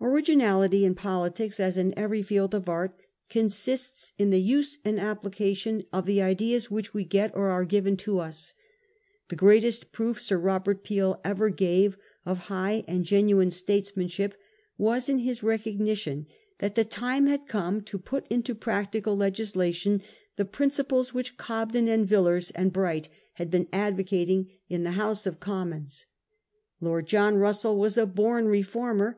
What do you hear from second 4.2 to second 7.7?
the use and application of the ideas which we get or are